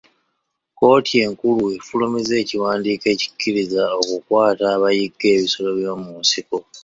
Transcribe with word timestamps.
Kkooti 0.73 1.15
enkulu 1.25 1.63
efulumizza 1.77 2.33
ekiwandiiko 2.43 3.05
ekikkiriza 3.13 3.83
okukwata 3.99 4.63
abayigga 4.75 5.25
ebisolo 5.35 5.69
by'omu 5.77 6.11
nsiko. 6.21 6.57